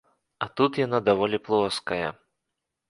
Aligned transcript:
А 0.45 0.47
тут 0.61 0.71
яна 0.85 1.03
даволі 1.11 1.41
плоская. 1.49 2.07